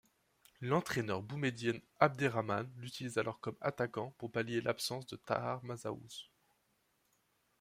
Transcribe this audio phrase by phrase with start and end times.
[0.61, 6.31] L'entraîneur Boumedienne Abderrhamane l'utilise alors comme attaquant pour pallier l'absence de Tahar Mazzaouz.